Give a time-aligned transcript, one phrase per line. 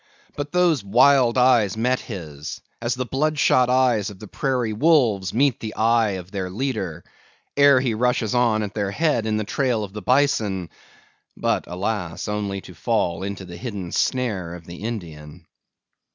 [0.35, 5.59] But those wild eyes met his, as the bloodshot eyes of the prairie wolves meet
[5.59, 7.03] the eye of their leader,
[7.55, 10.71] ere he rushes on at their head in the trail of the bison;
[11.37, 12.27] but, alas!
[12.27, 15.45] only to fall into the hidden snare of the Indian.